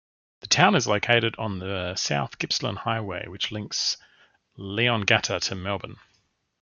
[0.39, 3.97] The town is located on the South Gippsland Highway which links
[4.57, 5.97] Leongatha to Melbourne.